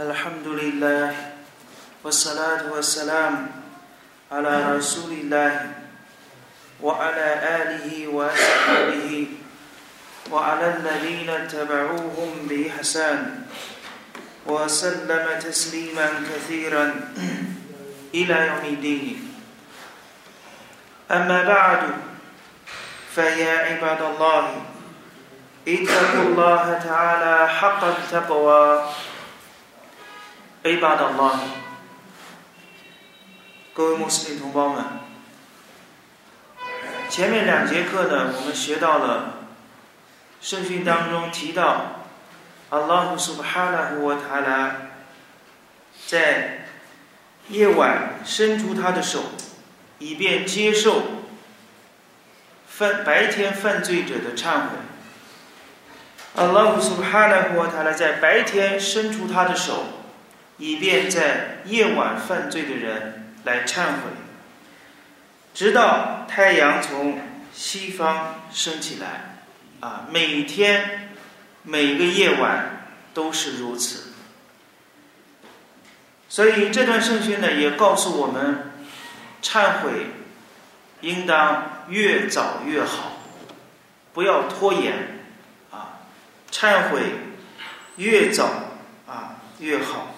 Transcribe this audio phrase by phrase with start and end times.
[0.00, 1.12] الحمد لله
[2.04, 3.50] والصلاة والسلام
[4.32, 5.70] على رسول الله
[6.80, 7.28] وعلى
[7.60, 9.26] آله وأصحابه
[10.30, 13.44] وعلى الذين اتبعوهم بإحسان
[14.46, 16.86] وسلم تسليما كثيرا
[18.14, 19.36] إلى يوم الدين.
[21.10, 21.80] أما بعد
[23.14, 24.44] فيا عباد الله
[25.68, 28.64] اتقوا الله تعالى حق التقوى.
[30.63, 31.39] عباد الله
[33.73, 34.83] 各位穆斯林同胞们，
[37.09, 39.33] 前面两节课呢，我们学到了
[40.39, 42.05] 圣训当中提到，
[42.69, 44.75] 阿拉胡苏巴哈拉胡瓦塔拉
[46.07, 46.67] 在
[47.49, 49.23] 夜晚伸出他的手，
[49.99, 51.03] 以便接受
[52.67, 54.69] 犯白天犯罪者的忏悔。
[56.35, 59.85] 阿拉胡苏巴哈拉胡瓦塔拉在白天伸出他的手，
[60.60, 63.16] 以便在夜晚犯罪的人。
[63.42, 64.10] 来忏悔，
[65.54, 67.18] 直到太阳从
[67.54, 69.40] 西方升起来，
[69.80, 71.08] 啊，每天
[71.62, 74.12] 每个夜晚都是如此。
[76.28, 78.72] 所以这段圣训呢，也告诉我们，
[79.42, 80.08] 忏悔
[81.00, 83.12] 应当越早越好，
[84.12, 85.22] 不要拖延，
[85.70, 86.00] 啊，
[86.52, 87.00] 忏悔
[87.96, 88.44] 越早
[89.08, 90.09] 啊越好。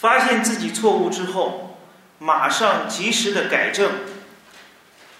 [0.00, 1.66] 发现自己错误之后。
[2.22, 3.92] 马上及时的改正，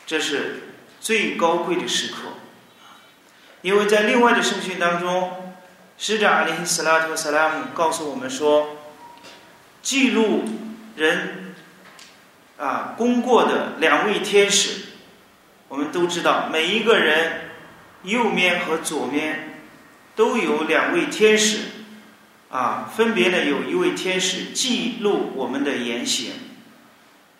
[0.04, 0.64] 这是
[1.00, 2.18] 最高贵的时刻。
[3.62, 5.54] 因为在另外的圣训当中，
[5.96, 8.76] 使者阿里·斯拉特·萨拉姆告诉我们说，
[9.80, 10.44] 记录
[10.94, 11.54] 人
[12.58, 14.82] 啊功过的两位天使，
[15.68, 17.48] 我们都知道，每一个人
[18.02, 19.62] 右面和左面
[20.14, 21.60] 都有两位天使，
[22.50, 26.32] 啊，分别呢有一位天使记录我们的言行。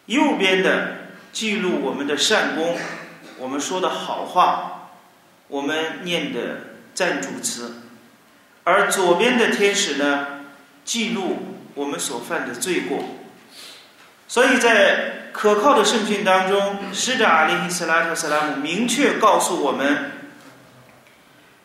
[0.06, 2.78] 右边的记录我们的善功，
[3.38, 4.90] 我们说的好话，
[5.48, 7.82] 我们念的赞主词，
[8.64, 10.44] 而左边的天使呢，
[10.84, 13.04] 记录我们所犯的罪过。
[14.26, 20.12] 所以在可靠的圣训当中，使者阿里·斯拉特·斯拉姆明确告诉我们，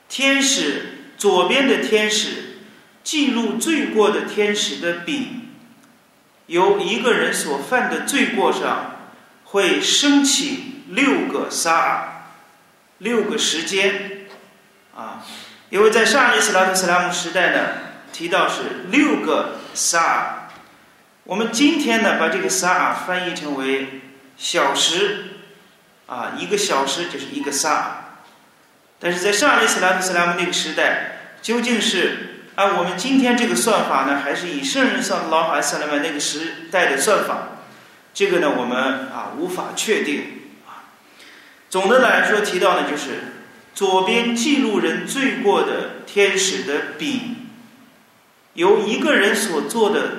[0.10, 2.45] 天使左边的天使
[3.06, 5.44] 记录罪过的天使的笔。
[6.48, 8.98] 由一个人所犯的罪过上，
[9.46, 12.28] 会升起六个沙，
[13.00, 14.28] 六个时间，
[14.96, 15.26] 啊，
[15.72, 17.60] 因为在上一次拉特斯拉姆时代呢，
[18.14, 20.50] 提到是六个沙，
[21.24, 24.02] 我们今天呢把这个沙翻译成为
[24.38, 25.38] 小时，
[26.06, 28.20] 啊，一个小时就是一个沙，
[29.00, 32.34] 但是在上一次拉特斯拉姆那个时代，究竟是？
[32.56, 37.50] 啊我们今天这个算法呢，还是以圣人算老海斯拉曼那个时代的算法，
[38.14, 38.78] 这个呢，我们
[39.10, 40.24] 啊无法确定
[40.66, 40.88] 啊。
[41.70, 43.34] 总的来说，提到呢，就是
[43.74, 47.36] 左边记录人罪过的天使的笔，
[48.54, 50.12] 由一个人所做的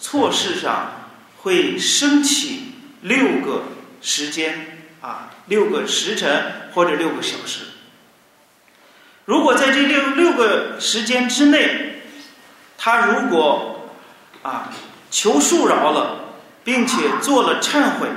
[0.00, 1.12] 错事上
[1.42, 2.72] 会升起
[3.02, 3.66] 六个
[4.02, 7.66] 时间啊，六个时辰或者六个小时。
[9.26, 12.02] 如果在这六六个时间之内，
[12.76, 13.88] 他如果
[14.42, 14.70] 啊
[15.10, 18.08] 求恕饶了，并且做了忏悔，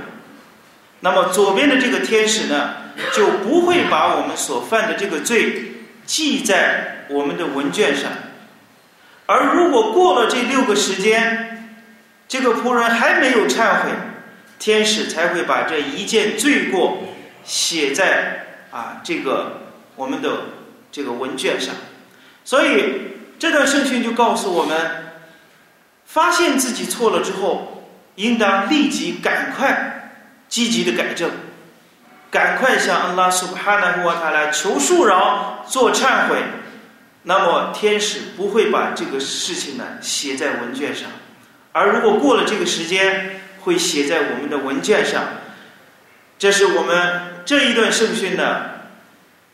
[0.99, 2.73] 那么左边的这个天使呢，
[3.13, 5.71] 就不会把我们所犯的这个罪
[6.05, 8.11] 记在我们的文卷上。
[9.27, 11.71] 而如果过了这六个时间，
[12.27, 13.91] 这个仆人还没有忏悔，
[14.59, 17.03] 天使才会把这一件罪过
[17.45, 19.61] 写在啊这个
[19.95, 20.56] 我们的。
[20.97, 21.75] 这个文卷上，
[22.43, 23.01] 所以
[23.37, 24.75] 这段圣训就告诉我们：
[26.07, 30.11] 发现自己错了之后，应当立即赶快
[30.49, 31.29] 积极的改正，
[32.31, 36.37] 赶快向安拉苏哈纳胡瓦塔拉求恕饶、做忏悔。
[37.21, 41.07] 那么天使不会把这个事情呢写在文卷上，
[41.73, 45.21] 而如果过了这个时间，会写在我们的文件上。
[46.39, 48.76] 这是我们这一段圣训的。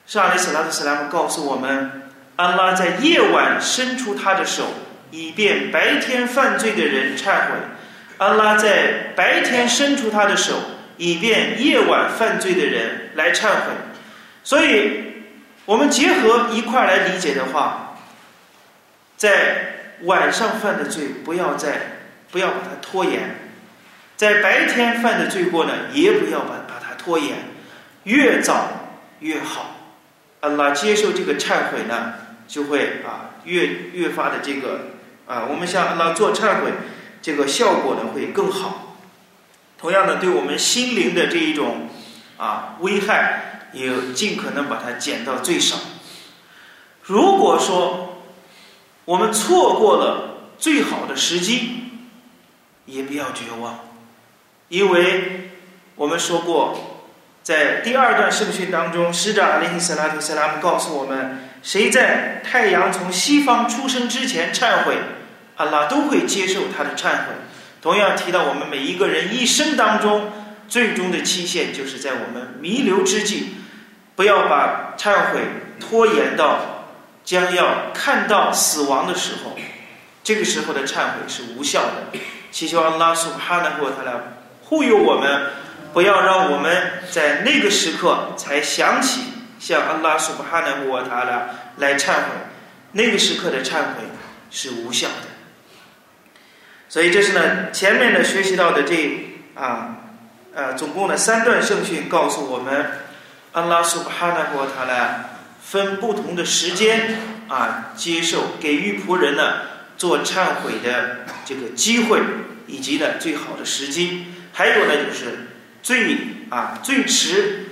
[0.06, 4.66] 上里斯拉特斯莱姆告诉我们，安拉在夜晚伸出他的手，
[5.12, 7.56] 以便白天犯罪的人忏悔；
[8.18, 10.56] 安拉在白天伸出他的手，
[10.98, 13.72] 以便夜晚犯罪的人来忏悔。
[14.44, 15.24] 所以，
[15.66, 17.98] 我们结合一块来理解的话，
[19.16, 21.72] 在晚上犯的罪，不要再
[22.30, 23.22] 不要把它拖延；
[24.18, 27.38] 在白天犯的罪过呢，也不要把把它拖延，
[28.04, 28.68] 越早
[29.22, 29.73] 越好。
[30.44, 32.16] 阿拉接受这个忏悔呢，
[32.50, 34.88] 就会啊越越发的这个
[35.25, 36.74] 啊，我们向安拉做忏悔，
[37.22, 38.98] 这个效果呢会更好。
[39.78, 41.88] 同样的，对我们心灵的这一种
[42.36, 45.78] 啊危害，也尽可能把它减到最少。
[47.04, 48.22] 如果说
[49.06, 51.86] 我们错过了最好的时机，
[52.86, 53.80] 也不要绝望，
[54.68, 55.51] 因为
[55.96, 56.93] 我们说过，
[57.44, 64.95] 在第二段圣训当中，使者阿里·斯拉图·斯拉姆告诉我们：谁在太阳从西方出生之前忏悔，
[65.57, 67.34] 阿拉都会接受他的忏悔。
[67.81, 70.31] 同样提到我们每一个人一生当中
[70.69, 73.56] 最终的期限，就是在我们弥留之际，
[74.16, 75.42] 不要把忏悔
[75.81, 76.86] 拖延到
[77.25, 79.57] 将要看到死亡的时候，
[80.24, 82.18] 这个时候的忏悔是无效的。
[82.51, 84.13] 祈求阿拉苏哈纳或他来
[84.62, 85.48] 护佑我们，
[85.94, 89.22] 不要让我们在那个时刻才想起
[89.60, 92.22] 向阿拉苏哈纳或他来来忏悔，
[92.94, 94.04] 那个时刻的忏悔
[94.50, 95.28] 是无效的。
[96.90, 99.98] 所以这是呢，前面呢学习到的这啊
[100.54, 102.86] 呃总共的三段圣训，告诉我们，
[103.51, 105.25] 安拉苏巴哈纳国他呢
[105.62, 107.18] 分不同的时间
[107.48, 109.62] 啊接受给予仆人呢
[109.98, 112.19] 做忏悔的这个机会，
[112.68, 115.48] 以及呢最好的时机，还有呢就是
[115.84, 116.18] 最
[116.50, 117.66] 啊最迟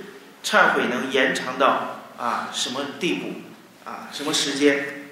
[0.44, 3.32] 忏悔能延长到啊什么地步
[3.84, 5.08] 啊什么时间。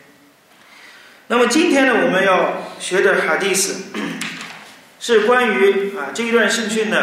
[1.28, 3.84] 那么今天呢，我们要学的哈迪斯
[5.00, 6.98] 是关于啊这一段圣训呢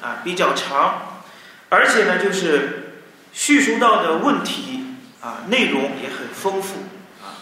[0.00, 1.24] 啊比较长，
[1.68, 3.02] 而且呢就是
[3.32, 4.84] 叙述到的问题
[5.20, 6.76] 啊内容也很丰富
[7.22, 7.40] 啊，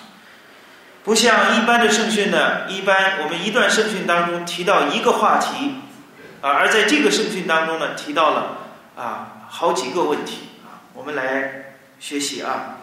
[1.05, 5.75] 不像一般的圣训呢，一般我们一段圣训当中提到一个话题
[6.41, 8.59] 啊，而在这个圣训当中呢提到了
[8.97, 12.79] 啊好几个问题啊，我们来学习啊。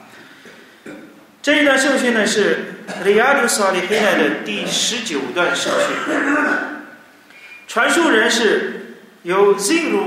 [1.42, 2.72] 这一段圣训呢是。
[3.04, 6.16] 利亚杜萨里黑奈的第十九段圣训，
[7.68, 10.04] 传述人是由 Zero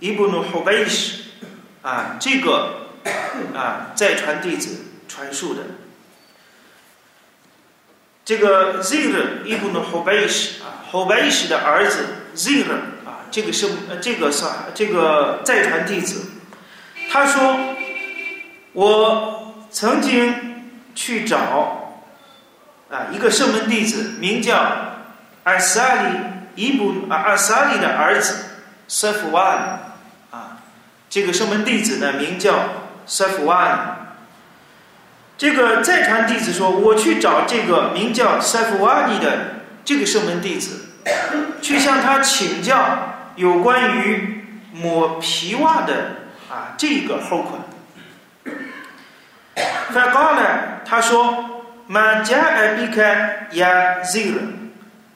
[0.00, 1.22] 伊布努霍贝什
[1.82, 2.88] 啊这个
[3.54, 5.62] 啊再传弟子传述的。
[8.24, 12.06] 这个 Zero 伊布努霍贝什啊霍贝什的儿子
[12.36, 12.74] Zero
[13.06, 16.20] 啊这个圣呃这个啥这个再传弟子，
[17.10, 17.58] 他说
[18.72, 21.82] 我曾经去找。
[22.88, 24.54] 啊，一个圣门弟子名叫
[25.42, 26.18] 阿萨里
[26.54, 28.44] 伊布啊，阿萨里的儿子
[28.86, 29.80] 塞夫瓦
[30.30, 30.58] 啊，
[31.10, 32.54] 这个圣门弟子呢名叫
[33.08, 33.78] Safwan。
[35.36, 40.85] 这个再传弟子说：“我去找这个名叫塞夫瓦尼的这个圣门弟子，
[41.60, 45.94] 去向他请教有关于抹皮袜的
[46.50, 47.60] 啊这个后款。”
[49.92, 50.42] 反高呢，
[50.84, 51.52] 他说。
[51.88, 53.00] 马加尔比克
[53.52, 54.40] 呀，Zira，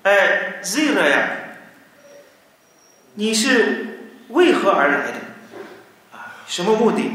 [0.05, 1.29] 哎，Zira 呀，
[3.15, 6.17] 你是为何而来的？
[6.17, 7.11] 啊，什么目的？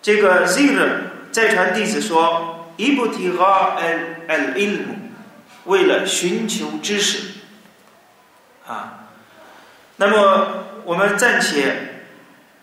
[0.00, 0.88] 这个 Zira
[1.30, 4.84] 在传弟子说：“伊布提哈 al al ilm，
[5.66, 7.32] 为了寻求知识。”
[8.66, 9.08] 啊，
[9.96, 12.04] 那么我们暂且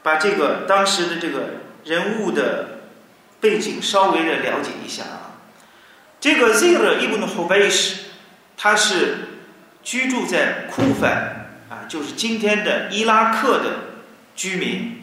[0.01, 1.45] 把这个当时的这个
[1.85, 2.79] 人物的
[3.39, 5.31] 背景稍微的了解一下啊。
[6.19, 8.00] 这个 Zir ibn Hubaysh，
[8.57, 9.17] 他是
[9.81, 13.65] 居住在库凡啊，就是今天的伊拉克的
[14.36, 15.01] 居民。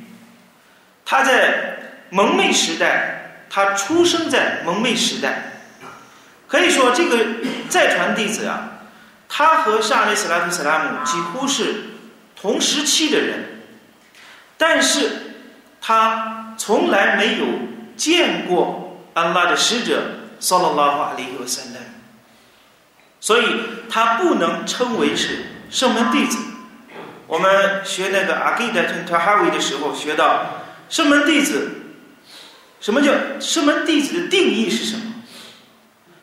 [1.05, 1.79] 他在
[2.11, 5.45] 蒙昧时代，他出生在蒙昧时代。
[6.47, 7.19] 可以说，这个
[7.69, 8.70] 再传弟子啊，
[9.33, 11.85] 他和沙利斯拉图斯拉姆几乎是
[12.35, 13.63] 同时期的人，
[14.59, 15.09] 但是
[15.81, 17.47] 他从来没有
[17.97, 20.03] 见过安拉的使者。
[20.43, 21.81] 萨拉拉法里有三代，
[23.21, 23.45] 所以
[23.91, 26.39] 他不能称为是圣门弟子。
[27.27, 31.73] 我们学那个阿基达顿塔哈维的时候，学到圣门弟子，
[32.81, 35.13] 什么叫圣门弟子的定义是什么？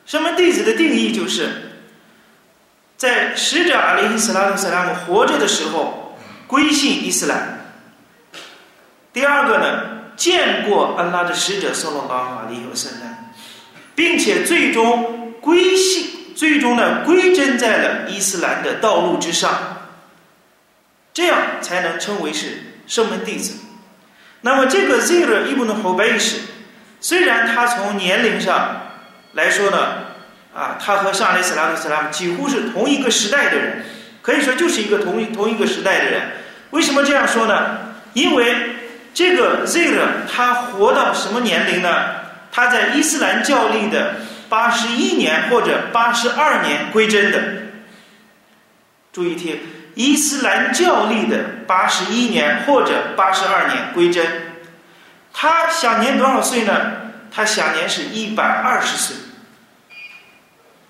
[0.08, 1.67] 圣门弟子的定义就是，
[2.98, 7.72] 在使者阿里伊斯拉姆斯拉姆活着的时候归信伊斯兰。
[9.14, 9.84] 第二个呢，
[10.16, 13.06] 见过安拉的使者萨拉拉法里有三代。
[13.96, 19.88] 并且最终归信，最终呢归真在了伊斯兰的道路之上，
[21.16, 23.58] 这样才能称为是圣门弟子。
[24.42, 26.36] 那么这个 Zira ibn Hubaysh，
[27.02, 28.84] 虽然他从年龄上
[29.34, 30.07] 来说呢，
[30.58, 33.86] 啊，他和上雷斯拉克斯拉姆几乎是同一个时代的人，
[34.24, 36.22] 可以说就是一个同一同一个时代的人。
[36.72, 37.94] 为什么这样说呢？
[38.14, 38.56] 因为
[39.14, 42.06] 这个 Zira 他活到什么年龄呢？
[42.52, 44.16] 他在伊斯兰教历的
[44.50, 47.40] 八十一年或者八十二年归真的。
[49.14, 49.60] 注意听，
[49.94, 51.38] 伊斯兰教历的
[51.68, 54.26] 八十一年或者八十二年归真，
[55.32, 56.74] 他享年多少岁呢？
[57.32, 59.16] 他享年是一百二十岁。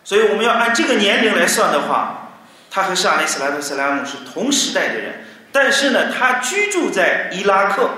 [0.08, 2.30] 所以我们要按这个年龄来算的话，
[2.72, 7.90] 他和沙利斯莱特斯拉姆是同时代的人，但是呢，他居住在伊拉克。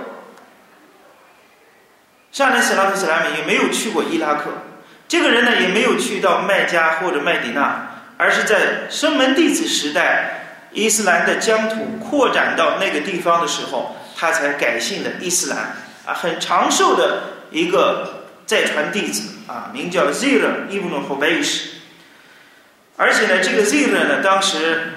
[2.31, 4.45] 沙利斯拉特斯拉姆也没有去过伊拉克，
[5.07, 15.59] 这个人呢也没有去到麦加或者麦迪纳，而是在生门弟子时代，伊斯兰的疆土扩展到那个地方的时候，他才改信的伊斯兰
[16.07, 21.77] 啊，很长寿的一个再传弟子啊，名叫 Zir ibn Hubaysh。
[23.01, 24.95] 而且呢，这个 Zir 呢，当时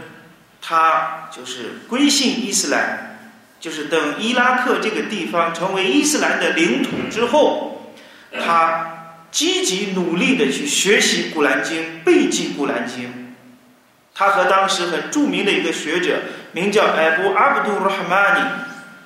[0.60, 3.20] 他就是归信伊斯兰，
[3.60, 7.94] 就是等伊拉克这个地方成为伊斯兰的领土之后，
[8.44, 13.36] 他积极努力的去学习古兰经，背记古兰经。
[14.16, 18.44] 他和当时很著名的一个学者，名叫艾布阿卜杜尔哈马尼，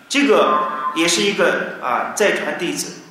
[0.08, 3.02] 这个也是一个啊再传弟子，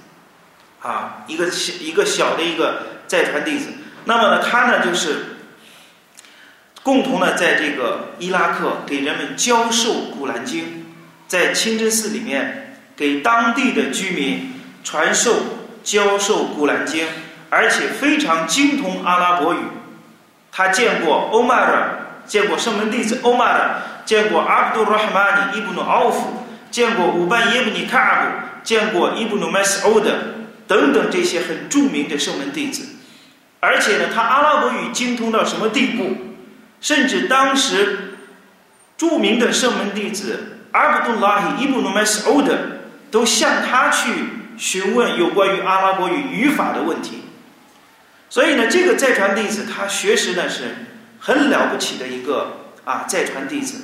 [0.81, 1.45] 啊一个
[1.79, 3.67] 一个小的一个再传弟子。
[4.05, 5.27] 那么呢，他呢就是。
[6.85, 10.63] 共同呢，在这个伊拉克给人们教授《古兰经》，
[11.25, 15.33] 在清真寺里面给当地的居民传授、
[15.83, 17.03] 教授《古兰经》，
[17.49, 19.57] 而且非常精通阿拉伯语。
[20.51, 28.27] 他见过欧麦尔，见过圣门弟子欧麦尔，见过阿卜杜拉哈马尼伊布努奥夫，见过乌班耶布尼卡布，
[28.63, 30.11] 见过伊布努麦斯欧德
[30.67, 32.89] 等等这些很著名的圣门弟子。
[33.59, 36.15] 而且呢，他阿拉伯语精通到什么地步？
[36.85, 38.13] 甚至当时
[38.95, 42.55] 著名的圣门弟子阿卜杜拉希伊布努麦斯欧德
[43.09, 44.11] 都向他去
[44.55, 47.23] 询问有关于阿拉伯语语法的问题。
[48.29, 50.85] 所以呢，这个再传弟子他学识呢是
[51.19, 53.81] 很了不起的一个啊再传弟子，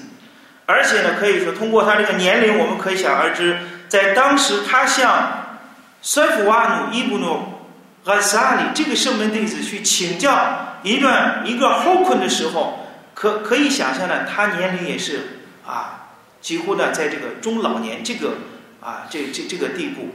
[0.67, 3.57] 而且呢，可以说通过他这个年龄，我们可以想而知，
[3.89, 5.57] 在当时他向
[6.03, 7.63] 塞夫瓦努伊布努
[8.05, 12.77] 阿萨里这个圣门弟子去请教一段一个后困的时候。
[13.13, 16.09] 可可以想象呢，他年龄也是啊，
[16.41, 18.35] 几乎呢在这个中老年这个
[18.81, 20.09] 啊这这这个地步。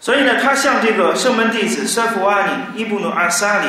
[0.00, 3.68] 所以呢，他向这个圣门弟子塞弗阿里伊布努阿萨里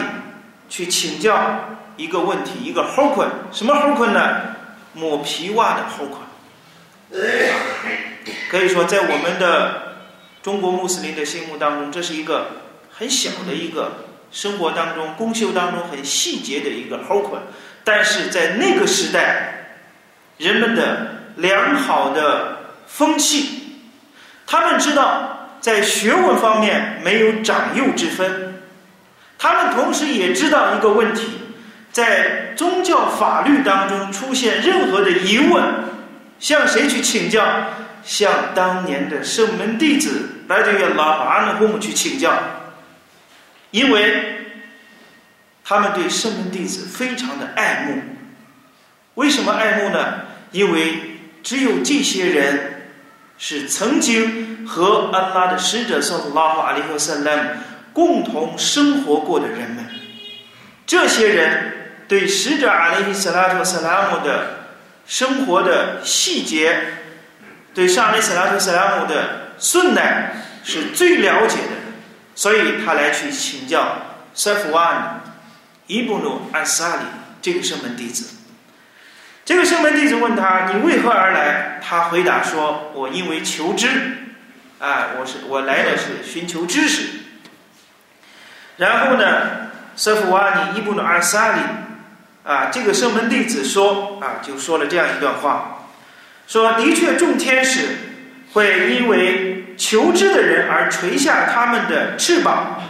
[0.67, 4.55] 去请教一个问题，一个后困，什么后困呢？
[4.93, 6.21] 抹皮袜的后困。
[8.49, 9.95] 可以说，在我们的
[10.41, 12.47] 中国穆斯林的心目当中，这是一个
[12.91, 17.41] 很小的一个生活当中、公修当中很细节的一个后困。
[17.83, 19.77] 但是在那个时代，
[20.37, 23.79] 人们的良好的风气，
[24.45, 28.61] 他们知道在学问方面没有长幼之分，
[29.37, 31.29] 他们同时也知道一个问题，
[31.91, 35.63] 在宗教法律当中出现任何的疑问，
[36.39, 37.43] 向谁去请教？
[38.03, 42.31] 向当年的圣门弟子来对于拉法安的父母去请教，
[43.71, 44.31] 因为。
[45.67, 47.99] 他们对圣门弟子非常的爱慕，
[49.15, 50.21] 为什么爱慕呢？
[50.51, 52.91] 因为只有这些人
[53.39, 57.49] 是曾经和安拉的使者（圣拉哈阿里和萨拉姆）
[57.93, 59.83] 共同生活过的人们。
[60.85, 61.73] 这些人
[62.07, 64.67] 对使者阿里和萨拉特萨拉姆的
[65.07, 66.79] 生活的细节，
[67.73, 70.31] 对上阿里萨拉特萨拉姆的顺乃
[70.63, 71.74] 是最了解的，
[72.35, 73.97] 所以他来去请教
[74.33, 75.21] 塞夫瓦
[75.87, 77.03] 伊布努安萨里
[77.41, 78.35] 这个圣门弟子，
[79.45, 83.87] 这个圣门弟子问他：“你为何而来？”他回答说：“我因为求知，
[84.79, 87.07] 啊，我是我来的是寻求知识。”
[88.77, 91.61] 然后呢，舍夫瓦尼伊布努安萨里
[92.43, 95.87] 啊，这个圣门弟子说啊，就说了这样一段话：
[96.47, 97.97] 说的确，众天使
[98.53, 102.81] 会因为求知的人而垂下他们的翅膀，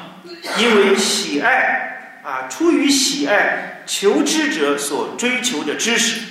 [0.57, 1.81] 因为喜爱。
[2.25, 6.21] 啊，出于喜爱求知者所追求的知识，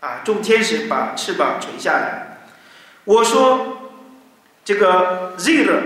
[0.00, 2.36] 啊，众天使把翅膀垂下来。
[3.04, 3.90] 我说，
[4.62, 5.80] 这个 Zir，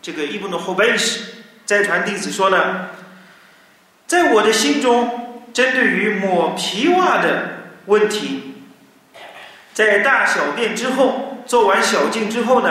[0.00, 1.22] 这个伊布努霍贝什
[1.66, 2.88] 在传弟子说呢，
[4.06, 8.47] 在我的心中，针对于抹皮袜的问题，
[9.77, 12.69] 在大小便之后，做完小净之后呢，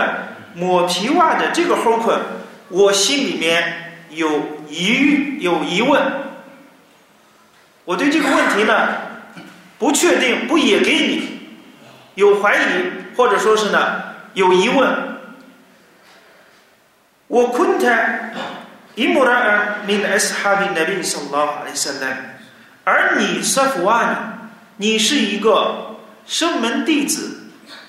[0.54, 2.18] 抹皮袜的这个后困，
[2.68, 3.78] 我心里面。
[4.14, 4.28] 有
[4.68, 6.02] 疑虑，有疑问，
[7.86, 8.88] 我对这个问题呢
[9.78, 11.56] 不确定，不也给你
[12.14, 14.02] 有怀疑，或者说是呢
[14.34, 14.86] 有疑问。
[17.26, 18.34] 我昆泰
[18.96, 22.14] امرأ من أصحاب النبي صلى الله عليه وسلم
[22.84, 24.10] 而你萨福瓦
[24.76, 25.85] 尼，你是一个
[26.26, 27.40] 圣门弟子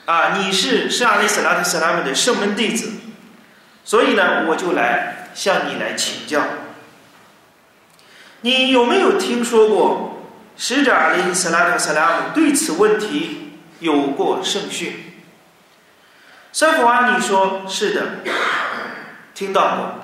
[0.06, 2.92] 啊，你是是阿里斯拉特斯拉姆的圣门弟子，
[3.84, 6.42] 所以呢，我就来向你来请教。
[8.42, 15.14] 你有没有听说过使者阿里斯拉特斯拉姆对此问题有过圣训？
[16.52, 18.02] 萨福瓦尼说：“是的，
[19.34, 20.00] 听到过。”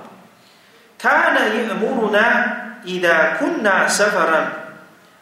[1.00, 4.42] كان يأمرنا إذا كنا سفرا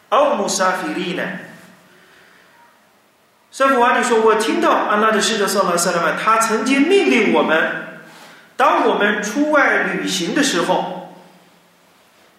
[0.09, 1.21] أو مسافرين
[3.52, 8.00] 圣父瓦尼说：“我听到安拉的使者（萨拉萨拉曼）他曾经命令我们，
[8.56, 11.14] 当我们出外旅行的时候，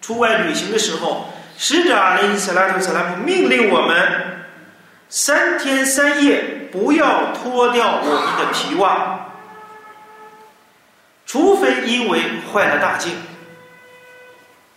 [0.02, 4.48] 出外旅行的时候，使者阿里·萨拉图·萨拉姆命令我们
[5.08, 9.26] 三天三夜不要脱掉我们的皮袜，
[11.26, 13.12] 除非因为坏了大镜。”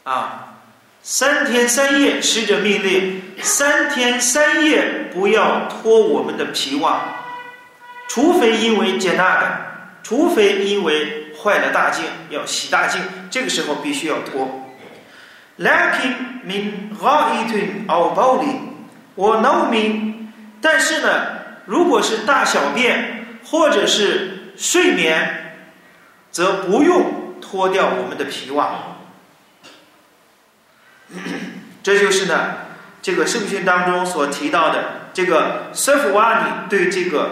[0.05, 0.53] 啊，
[1.01, 7.01] 三天三夜，使者命令三天三夜不要脱我们的皮袜，
[8.07, 9.61] 除非因为捡那的，
[10.03, 14.63] 除非因为坏了大镜要洗大镜，这个时候必须要脱。
[15.59, 18.59] Lacking min ghaitin aw bawli，
[19.15, 20.29] 我 know me，
[20.61, 21.27] 但是呢，
[21.65, 25.55] 如果是大小便或者是睡眠，
[26.31, 28.69] 则不用脱掉我们的皮袜。
[31.81, 32.55] 这就是呢，
[33.07, 37.29] 这个圣训当中所提到的这个塞夫瓦尼对这个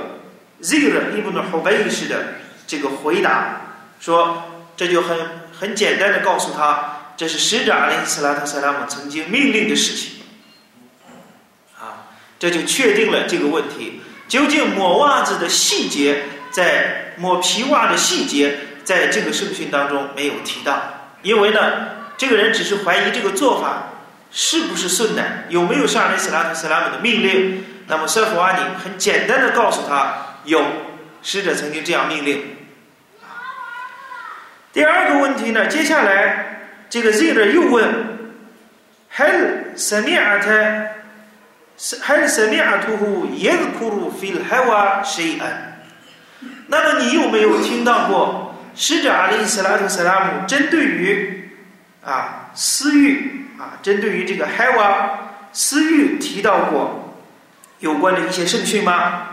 [0.62, 3.60] Zir ibn h u b a y s 的这个回答，
[4.00, 4.41] 说
[4.77, 5.17] 这就很
[5.51, 10.24] 很简单的告诉他，这是使者阿里斯拉特萨拉姆曾经命令的事情，
[11.77, 12.08] 啊，
[12.39, 14.00] 这就确定了这个问题。
[14.29, 20.82] 究竟抹袜子的细节，在抹皮袜的细节，在这个圣训当中没有提到，
[21.22, 21.94] 因为呢。
[22.17, 23.89] 这个人只是怀疑这个做法
[24.34, 27.64] 是不是顺的，有没有上阿里斯拉特斯拉姆的命令？
[27.88, 30.14] 那么塞弗瓦尼很简单的告诉他，
[30.45, 30.62] 有，
[31.23, 32.56] 使者曾经这样命令。
[34.73, 37.90] 第二个问题呢，接下来这个 Z 的又问：“
[39.16, 40.47] هل سمعت
[42.06, 45.50] هل سمعته يذكر في الهوى شيئا？”
[46.69, 51.50] 那么你有没有听到过使者阿里斯拉特斯拉姆针对于？
[52.04, 57.15] 啊，私欲 啊，针对于这个海瓦私欲提到过
[57.79, 59.27] 有关的一些圣训吗？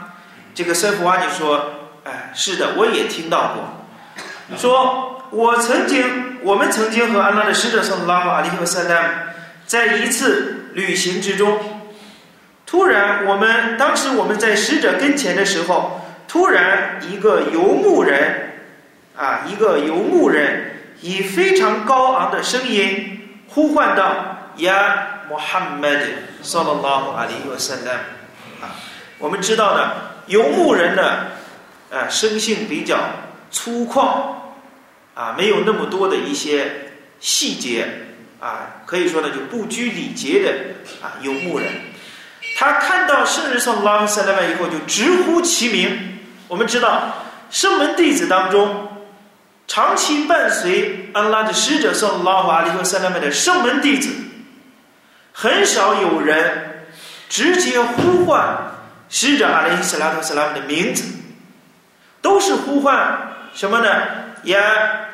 [0.54, 1.64] 这个塞弗瓦尼说，
[2.04, 4.56] 哎，是的，我也听到过。
[4.56, 9.08] 说我曾经，我们曾经和安拉的使者圣拉法阿里和塞拉姆
[9.66, 11.58] 在一次旅行之中，
[12.64, 18.52] 突然我们当时我们在使者跟前的时候，突然一个游牧人
[19.16, 20.68] 啊，一个游牧人。
[21.04, 23.11] 以非常高昂的声音
[23.54, 26.06] 呼唤道：“呀，穆罕默德，
[26.42, 27.92] 萨拉拉姆阿里和塞拉
[28.66, 28.76] 啊，
[29.18, 29.92] 我们知道呢，
[30.26, 31.26] 游牧人呢，
[31.90, 32.98] 啊，生性比较
[33.50, 34.34] 粗犷，
[35.14, 37.86] 啊，没有那么多的一些细节，
[38.40, 41.68] 啊，可以说呢，就不拘礼节的啊，游牧人。
[42.58, 46.20] 他看到圣人萨拉姆塞拉曼以后，就直呼其名。
[46.48, 48.88] 我们知道，圣门弟子当中。
[49.66, 54.10] 长期伴随安拉的使者圣拉华利和塞拉曼的圣门弟子，
[55.32, 56.84] 很少有人
[57.28, 58.56] 直接呼唤
[59.08, 61.04] 使者阿里斯拉特斯拉姆的名字，
[62.20, 63.88] 都是呼唤什么呢？
[64.42, 64.60] 也，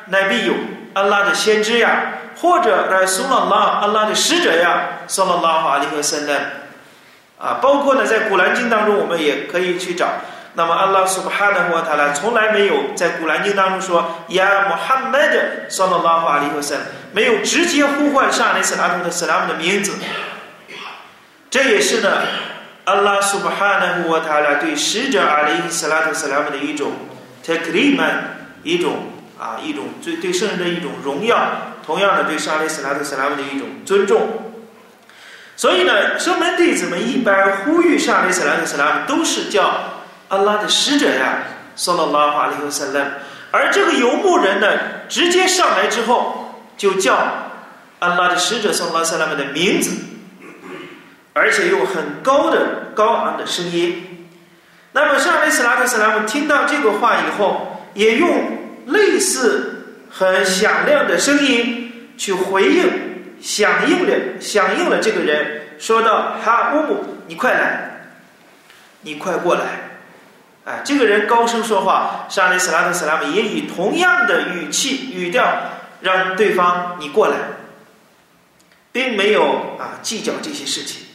[0.07, 0.53] 乃必有
[0.93, 2.01] 安拉的先知呀，
[2.35, 6.33] 或者来苏拉拉安拉的使者呀，圣拉华利和塞拉
[7.37, 10.07] 啊，包括呢，在古兰经当中，我们也可以去找。
[10.59, 16.77] 那么，安拉苏巴哈的沃塔拉从来没有在古兰经当中说“呀，穆罕默德，萨拉拉法里和森”，
[17.15, 19.93] 没有直接呼唤上雷斯拉图的斯拉姆的名字。
[21.49, 22.09] 这也是呢，
[22.83, 26.91] 安拉苏巴哈的沃塔拉对使者阿里斯拉图斯拉姆的一种
[27.41, 31.39] 特克里曼，一种啊，一种对对圣人的一种荣耀，
[31.85, 34.27] 同样的对上雷斯拉图斯拉姆的一种尊重。
[35.55, 39.95] 所以呢，圣门弟子们一般呼吁上雷斯拉图斯拉姆，都是叫。
[40.29, 41.39] 安拉的使者呀，
[41.75, 43.05] 送到拉法里和塞勒，
[43.51, 44.67] 而这个游牧人呢，
[45.09, 47.17] 直接上来之后就叫
[47.99, 49.91] 安拉的使者送拉塞拉们的名字，
[51.33, 54.29] 而且用很高的高昂的声音。
[54.91, 68.05] 那么上来斯拉特斯拉姆听到这个话以后，也用类似很响亮的声音去回应，响应了响应了这个人，说道：“哈乌姆，你快来，
[69.01, 69.61] 你快过来。”
[70.65, 75.45] 哎，这个人高声说话，沙利斯拉特·斯拉姆也以同样的语气语调
[76.01, 77.35] 让对方你过来，
[78.91, 81.07] 并没有啊计较这些事情。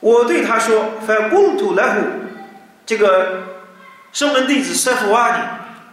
[0.00, 2.00] 我对他说：“反故土来乎？”
[2.86, 3.42] 这个
[4.12, 5.42] 圣门弟子塞夫瓦尼，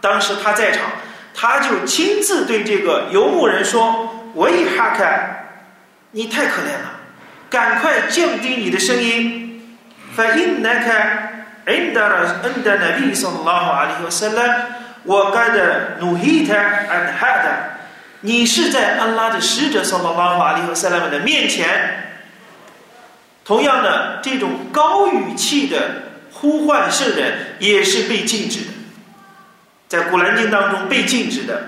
[0.01, 0.83] 当时他在场，
[1.33, 5.59] 他就亲自对这个游牧人说：“喂哈开，
[6.11, 6.99] 你太可怜了，
[7.49, 9.77] 赶快降低你的声音。”
[10.15, 11.34] 反应来看，
[11.65, 14.41] 恩达了恩达那比说：“拉哈阿里和塞勒，
[15.04, 17.78] 我该的努伊他安哈的，
[18.21, 22.01] 你是在安拉的使者说：拉哈阿里和塞勒们的面前。”
[23.45, 25.78] 同样的，这种高语气的
[26.34, 28.65] 呼唤圣人也是被禁止的，
[29.88, 31.62] 在古兰经当中被禁止的。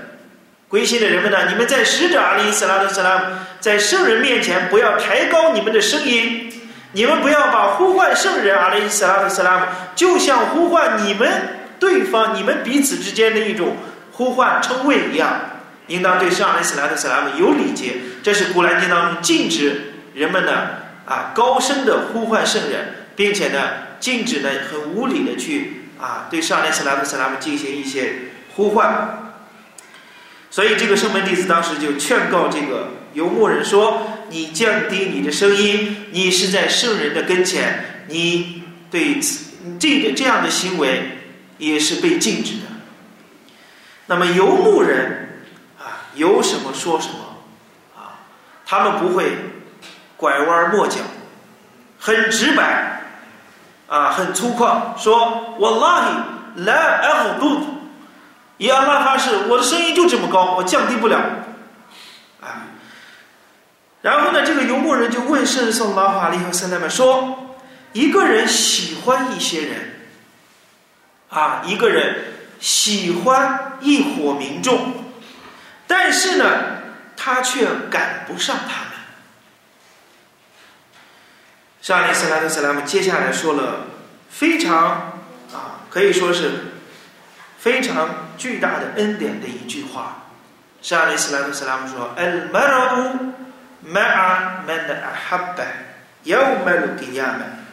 [0.68, 3.26] 归信的人们呢，你们在使者阿里·斯拉特·斯拉姆
[3.60, 6.52] 在圣人面前不要抬高你们的声音，
[6.92, 9.66] 你们不要把呼唤圣人阿里·斯拉特·斯拉姆
[9.98, 11.28] 就像呼唤你们
[11.78, 13.76] 对方、你们彼此之间的一种
[14.14, 15.42] 呼唤称谓一样，
[15.88, 17.96] 应当对圣阿里·斯拉特·斯拉姆有礼节。
[18.24, 20.86] 这是古兰经当中禁止人们呢。
[21.08, 23.60] 啊，高声的呼唤圣人，并且呢，
[23.98, 28.14] 禁止呢很无理的去啊对上列斯拉夫斯拉姆进行一些
[28.54, 29.32] 呼唤。
[30.50, 39.22] 所以这个圣门弟子当时就劝告这个游牧人说：“你降低你的声音，你是在圣人的跟前，你对
[39.80, 41.18] 这个这样的行为
[41.58, 42.68] 也是被禁止的。”
[44.08, 45.44] 那么游牧人
[45.80, 47.16] 啊，有什么说什么
[47.96, 48.20] 啊，
[48.66, 49.32] 他们不会。
[50.20, 51.02] 拐弯抹角，
[52.00, 53.04] 很直白，
[53.88, 56.10] 啊，很粗犷，说我拉
[56.56, 57.66] 你来挨好肚子，
[58.58, 61.20] 以阿拉发誓，我的声音就这么高，我降低不了，
[62.42, 62.66] 啊。
[64.02, 67.47] 然后呢，这个游牧人就问圣宋拉法利和圣奈们说：
[67.98, 70.02] 一个人喜欢一些人，
[71.30, 72.26] 啊，一个人
[72.60, 74.94] 喜欢一伙民众，
[75.88, 76.46] 但是呢，
[77.16, 78.92] 他却赶不上他们。
[81.82, 83.88] 上利斯拉特·斯拉姆接下来说了
[84.30, 84.78] 非常
[85.52, 86.52] 啊，可以说是
[87.58, 90.28] 非常巨大的恩典的一句话。
[90.84, 93.34] 上利斯拉特·斯拉姆说：“al marabu
[93.84, 95.66] ma'a man ahabba
[96.24, 97.66] yawm al-qiyamah。”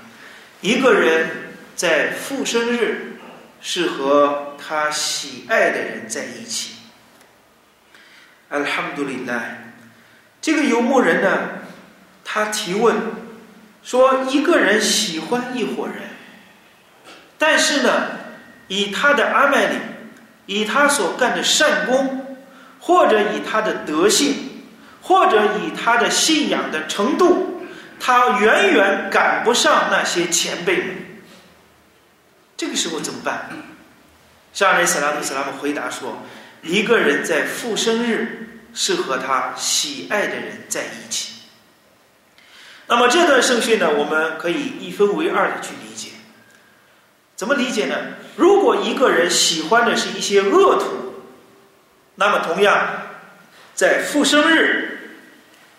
[0.64, 1.28] 一个人
[1.76, 3.18] 在复生日
[3.60, 6.76] 是和他喜爱的人在一起。
[8.50, 9.42] Alhamdulillah，
[10.40, 11.38] 这个游牧人呢，
[12.24, 12.96] 他提问。
[13.82, 15.96] 说一个人喜欢一伙人，
[17.36, 18.06] 但是呢，
[18.68, 19.76] 以他的阿麦里，
[20.46, 22.38] 以他所干的善功，
[22.80, 24.62] 或者以他的德性，
[25.02, 27.53] 或者以他的信仰的程度，
[28.06, 30.88] 他远远赶不上那些前辈们。
[32.54, 33.48] 这个时候怎么办？
[34.52, 36.18] 沙雷斯拉姆·斯拉姆回答说
[36.60, 41.32] ：“一个人在复生日是和他喜爱的人在一起。”
[42.88, 46.10] 那么这段圣训呢，我们可以一分为二的去理解。
[47.34, 47.96] 怎么理解呢？
[48.36, 51.24] 如果一个人喜欢的是一些恶徒，
[52.16, 52.86] 那么同样
[53.74, 54.93] 在复生日，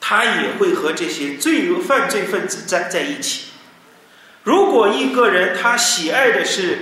[0.07, 3.45] 他也会和这些罪恶犯罪分子在在一起。
[4.43, 6.77] 如果一个人他喜爱的是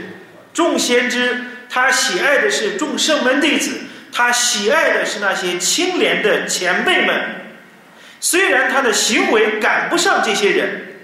[0.54, 3.80] 众先知，他喜爱的是众圣门弟子，
[4.12, 7.16] 他喜爱的是那些清廉的前辈们。
[8.20, 10.96] 虽然他的行为赶不上这些人，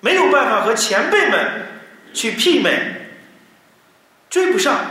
[0.00, 1.48] 没有办法和前辈们
[2.12, 3.08] 去媲美，
[4.28, 4.84] 追不上，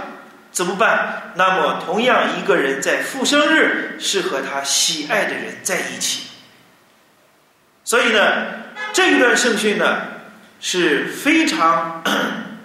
[0.51, 1.33] 怎么办？
[1.35, 6.32] 那么，同样一个人在复生日是和他喜爱的人在一起。
[7.83, 8.19] 所以呢，
[8.93, 10.01] 这一段圣训呢
[10.59, 12.03] 是非常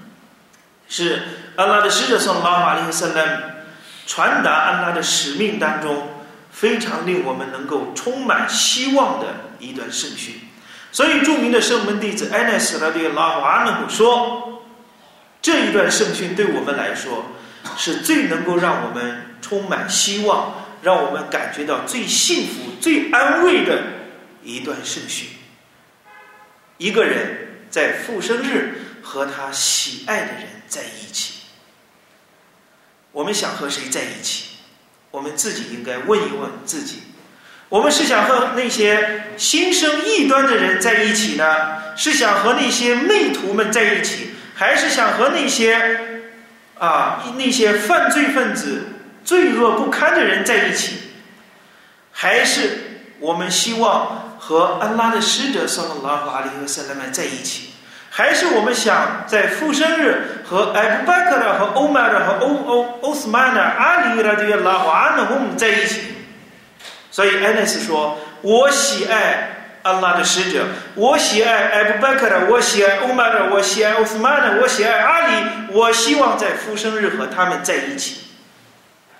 [0.88, 1.22] 是
[1.57, 3.64] 安拉的使者送拉法利和圣兰
[4.07, 6.09] 传达安拉的使命当中。
[6.50, 9.26] 非常令我们能够充满希望的
[9.61, 10.40] 一段圣训，
[10.90, 14.64] 所以著名的圣门弟子艾奈斯拉对拉瓦努姆说
[15.40, 17.26] ：“这一段圣训对我们来说
[17.76, 23.83] 是最能够让我们充满希望，让我们感觉到最幸福、最安慰的
[24.53, 25.29] 一段圣训。
[26.77, 31.35] 一个人在复生日和他喜爱的人在一起，
[33.13, 34.45] 我们想和谁在一起？”
[35.11, 37.03] 我们自己应该问一问自己：
[37.71, 41.97] 我们是想和那些心生异端的人在一起呢？
[41.97, 46.29] 是想和那些媚徒们在一起，还是想和那些
[46.79, 48.85] 啊那些犯罪分子、
[49.25, 50.99] 罪恶不堪的人在一起？
[52.13, 57.69] 还是我们希望和安拉的使者（萨拉拉法里和塞拉曼）在一起？
[58.09, 66.01] 还是我们想在复生日和艾布巴克的和欧麦的和欧欧欧斯曼的阿里拉这些拉华的我们在一起，
[67.11, 78.23] 所以安纳斯说：“我喜爱安拉的使者，我喜爱艾布巴克的，我喜爱欧玛的，我喜爱奥斯曼的，我喜爱阿里，我希望在复生日和他们在一起。”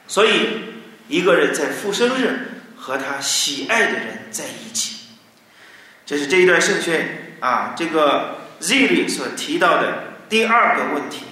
[0.09, 0.73] 所以，
[1.07, 4.97] 一个人在复生日和他喜爱的人在一起，
[6.09, 7.07] 这是这一段圣训
[7.40, 11.27] 啊，这个 Z 里所提到的第二个问题。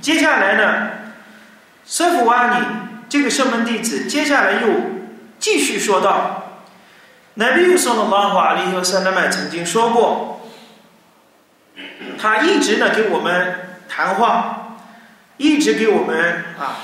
[0.00, 0.90] 接下来呢，
[1.86, 2.66] 舍弗瓦尼
[3.08, 4.68] 这个圣门弟子，接下来又
[5.38, 6.64] 继续说道
[7.34, 10.50] ：“那比如说呢，拉华里和塞拉麦曾经说过，
[12.20, 14.78] 他一直呢给我们谈话，
[15.36, 16.74] 一直给我们啊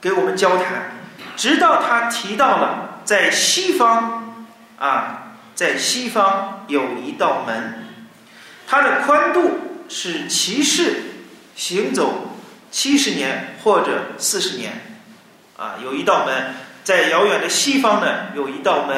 [0.00, 0.92] 给我们交谈，
[1.36, 4.36] 直到他提到了在西方
[4.78, 5.21] 啊，
[5.54, 7.86] 在西方有一道门，
[8.66, 11.02] 它的宽度是骑士
[11.54, 12.28] 行走。”
[12.72, 14.96] 七十年或者四十年，
[15.58, 18.96] 啊，有一道门在遥远的西方呢，有一道门，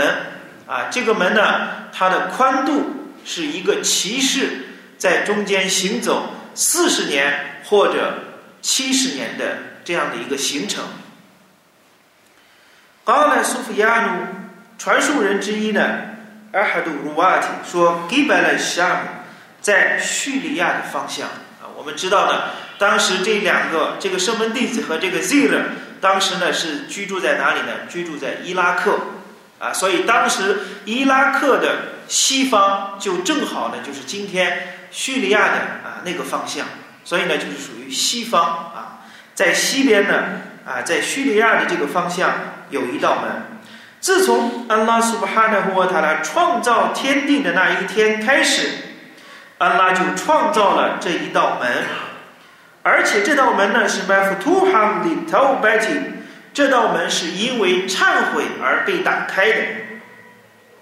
[0.69, 8.15] 啊，这个门呢，它的宽度是一个骑士在中间行走四十年或者
[8.63, 10.85] 七十年的这样的一个行程。
[13.03, 14.27] 高莱苏菲亚努
[14.79, 16.14] 传述人之一呢，
[16.55, 19.01] 阿哈杜鲁瓦提说，给白了夏姆
[19.61, 21.27] 在叙利亚的方向
[21.61, 22.43] 啊，我们知道呢。
[22.79, 25.63] 当时这两个这个圣门弟子和这个 Zir，
[26.01, 27.87] 当时呢是居住在哪里呢？
[27.89, 28.99] 居住在伊拉克，
[29.59, 36.67] 啊，所以当时伊拉克的西方就正好呢就是今天叙利亚的啊那个方向，
[37.05, 39.03] 所以呢就是属于西方啊，
[39.35, 40.23] 在西边呢
[40.65, 42.33] 啊在叙利亚的这个方向
[42.71, 43.54] 有一道门。
[44.05, 48.69] 自从安拉苏巴哈纳胡瓦塔拉创造天地的那一天开始，
[49.57, 51.85] 安拉就创造了这一道门。
[52.83, 56.03] 而且这道门呢是 maftuha li tawbati，
[56.53, 59.59] 这道门是因为忏悔而被打开的。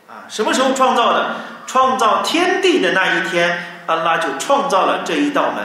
[0.09, 1.37] 啊，什么时候创造的？
[1.65, 3.57] 创造天地的那一天，
[3.87, 5.63] 安拉就创造了这一道门，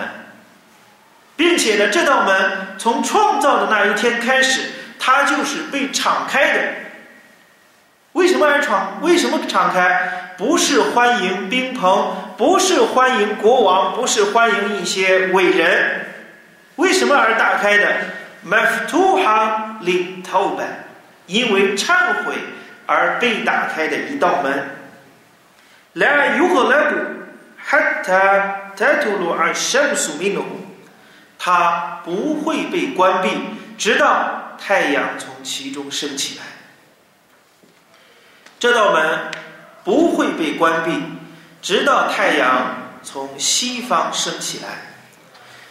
[1.35, 4.61] 并且呢，这道门从创造的那一天开始，
[4.99, 6.61] 它就是被敞开的。
[8.17, 8.97] 为什么而敞？
[9.03, 10.33] 为什么敞开？
[10.39, 16.07] 不是欢迎宾朋，不是欢迎国王，不是欢迎一些伟人。
[16.77, 17.85] 为什么而打开的
[18.43, 20.65] ？Maftuha li tawba，
[21.27, 22.33] 因为忏悔
[22.87, 24.67] 而被打开的一道门。
[25.93, 26.95] La yughlaqu
[27.69, 30.41] hatta tatulu ash-shamsu minhu，
[31.37, 33.29] 它不会被关闭，
[33.77, 36.56] 直到太阳从其中升起来。
[38.59, 39.31] 这道门
[39.83, 40.91] 不会被关闭，
[41.61, 44.95] 直到太阳从西方升起来。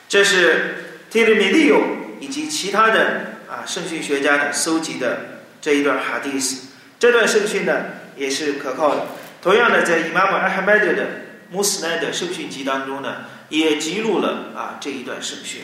[0.08, 0.82] 这是。
[1.08, 1.80] t i r m i d i o
[2.18, 6.66] 以及其他的啊圣训学家呢搜集的这一段哈迪斯，
[6.98, 7.72] 这段圣训呢
[8.16, 9.06] 也是可靠的。
[9.40, 11.06] 同样的，在伊玛目阿哈迈德的
[11.50, 13.18] 穆斯奈的圣训集当中呢，
[13.48, 15.62] 也记录了啊这一段圣训。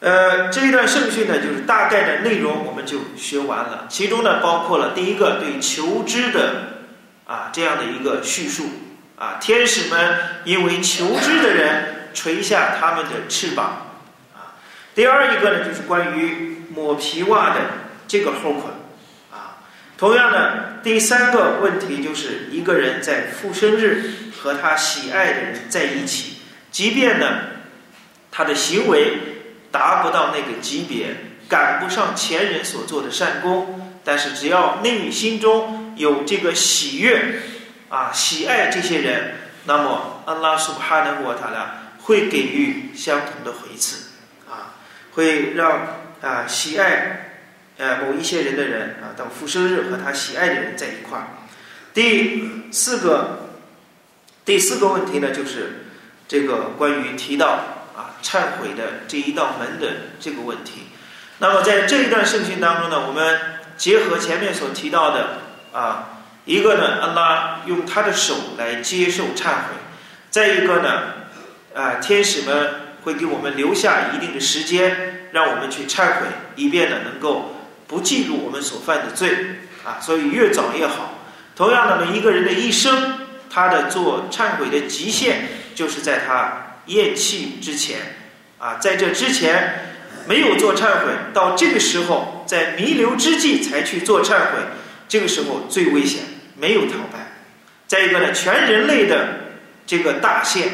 [0.00, 3.86] 呃，这一段圣训呢，就是大概的内容我们就学完了。
[3.88, 6.84] 其中呢，包括了第一个对求知的
[7.26, 8.70] 啊这样的一个叙述
[9.16, 13.96] 啊，天使们因为求知的人垂下他们的翅膀
[14.36, 14.54] 啊。
[14.94, 17.60] 第二一个呢，就是关于抹皮袜的
[18.06, 18.74] 这个后款，
[19.32, 19.58] 啊，
[19.98, 26.34] 同样呢，第三个问题就是一个人在复生日和他喜爱的人在一起，
[26.70, 27.26] 即便呢
[28.30, 29.37] 他的行为
[29.70, 31.16] 达不到那个级别，
[31.48, 37.42] 赶不上前人所做的善功，但是只要内心中有这个喜悦，
[37.88, 44.06] 啊，喜爱这些人，那么安拉苏哈的沃塔拉会给予相同的回赐。
[44.48, 44.74] 啊
[45.12, 47.42] 会让啊喜爱
[47.76, 51.26] 呃某一些人的人啊，等复生日和他喜爱的人在一块儿。
[51.92, 53.48] 第四个
[54.44, 55.86] 第四个问题呢，就是
[56.28, 57.77] 这个关于提到
[58.22, 60.88] 忏悔的这一道门的这个问题。
[61.38, 63.40] 那么在这一段圣训当中呢，我们
[63.76, 65.38] 结合前面所提到的
[65.72, 69.76] 啊，一个呢，安拉用他的手来接受忏悔；
[70.30, 71.02] 再一个呢，
[71.74, 72.88] 啊，天使们。
[73.04, 76.26] 会给我们留下一定的时间，让我们去忏悔，
[76.56, 77.54] 以便呢能够
[77.86, 79.96] 不记录我们所犯的罪啊。
[79.98, 81.14] 所以越早越好。
[81.56, 85.36] 同样的，呢一个人的一生，他的做忏悔的极限，
[85.74, 87.96] 就是在他咽气之前
[88.58, 89.96] 啊，在这之前
[90.26, 94.58] 没有做忏悔，到这个时候，在弥留之际才去做忏悔，
[95.08, 96.24] 这个时候最危险，
[96.56, 97.18] 没有逃败。
[97.86, 99.28] 再一个呢，全人类的
[99.86, 100.68] 这个大限，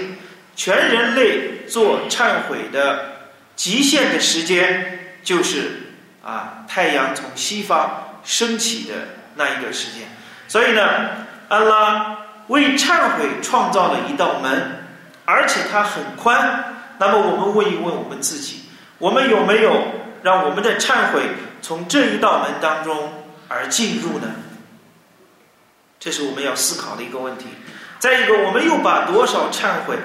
[0.56, 1.52] 全人类。
[1.66, 8.94] 做忏悔的极限的时间，就是啊，太阳从西方升起的
[9.36, 10.02] 那一个时间。
[10.46, 10.82] 所以呢，
[11.48, 14.83] 安拉为忏悔创造了一道门，
[15.24, 16.74] 而且它很宽。
[16.98, 18.62] 那么我们问一问我们自己，
[18.98, 19.82] 我们有没有
[20.22, 21.22] 让我们的忏悔
[21.60, 23.12] 从这一道门当中
[23.48, 24.28] 而进入呢？
[25.98, 27.46] 这是我们要思考的一个问题。
[27.98, 29.96] 再一个，我们又把多少忏悔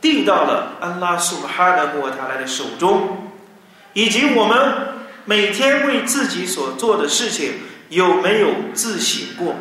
[0.00, 3.30] 递到了安拉苏哈的过他来的手中，
[3.92, 4.58] 以及我们
[5.24, 7.54] 每天为自己所做的事情
[7.88, 9.54] 有没有自省过，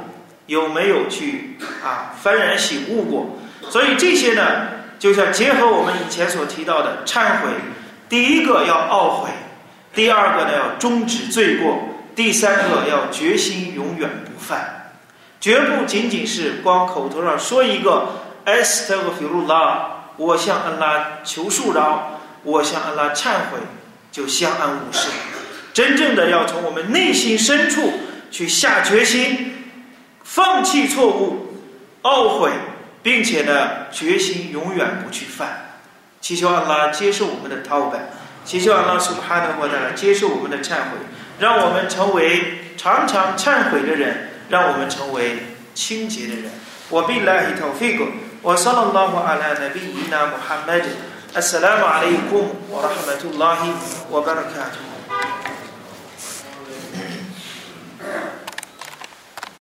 [0.47, 3.37] 有没有去啊幡然醒悟过？
[3.69, 4.41] 所以这些呢，
[5.03, 7.49] 就像结合我们以前所提到的忏悔，
[8.07, 9.31] 第一个要懊悔，
[9.93, 11.77] 第二个呢要终止罪过，
[12.15, 14.93] 第三个要决心永远不犯。
[15.41, 18.07] 绝不仅仅是光口头上说一个
[18.45, 19.75] “Astaghfirullah”，
[20.15, 23.59] 我向安拉求恕饶，我向安拉忏悔，
[24.09, 25.09] 就相安无事。
[25.73, 27.91] 真正的要从我们内心深处
[28.31, 29.53] 去下决心，
[30.23, 31.57] 放弃错误，
[32.03, 32.51] 懊悔，
[33.03, 35.75] 并且呢，决心永远不去犯。
[36.19, 37.93] 祈求安拉接受我们的祷告，
[38.43, 40.97] 祈求安拉苏哈的获得接受我们的忏悔，
[41.37, 44.29] 让我们成为常常忏悔的人。
[44.49, 45.37] 让我们成为
[45.73, 46.51] 清洁的人。
[46.89, 48.05] 我比拉伊托菲格，
[48.41, 50.85] 我萨拉拉瓦阿拉纳比伊纳穆罕默德，
[51.33, 53.71] 阿萨拉姆阿里库姆，我拉哈马图拉希，
[54.09, 54.92] 我巴拉卡图。